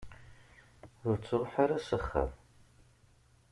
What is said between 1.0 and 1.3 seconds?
Ur